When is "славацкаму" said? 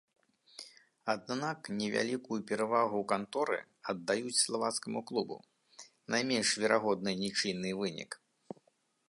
4.45-4.99